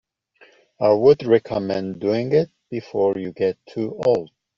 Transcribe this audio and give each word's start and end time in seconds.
I 0.79 0.93
would 0.93 1.23
recommend 1.27 1.99
doing 1.99 2.33
it 2.33 2.49
before 2.71 3.19
you 3.19 3.31
get 3.33 3.59
too 3.67 4.01
old. 4.03 4.31